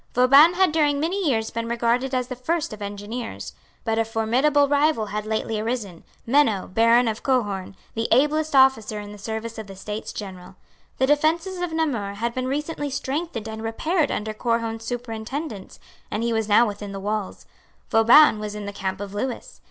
[0.15, 3.53] Vauban had during many years been regarded as the first of engineers;
[3.83, 9.11] but a formidable rival had lately arisen, Menno, Baron of Cohorn, the ablest officer in
[9.11, 10.55] the service of the States General.
[10.97, 15.79] The defences of Namur had been recently strengthened and repaired under Cohorn's superintendence;
[16.09, 17.45] and he was now within the walls.
[17.91, 19.59] Vauban was in the camp of Lewis.